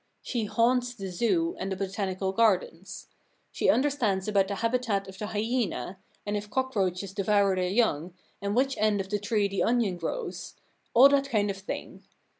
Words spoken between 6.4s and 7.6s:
cock roaches devour